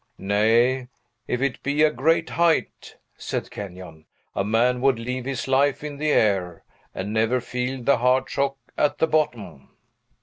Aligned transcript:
"Nay; 0.17 0.87
if 1.27 1.43
it 1.43 1.61
be 1.61 1.83
a 1.83 1.91
great 1.91 2.31
height," 2.31 2.95
said 3.17 3.51
Kenyon, 3.51 4.07
"a 4.33 4.43
man 4.43 4.81
would 4.81 4.97
leave 4.97 5.25
his 5.25 5.47
life 5.47 5.83
in 5.83 5.97
the 5.97 6.09
air, 6.09 6.63
and 6.95 7.13
never 7.13 7.39
feel 7.39 7.83
the 7.83 7.97
hard 7.99 8.27
shock 8.27 8.57
at 8.75 8.97
the 8.97 9.05
bottom." 9.05 9.69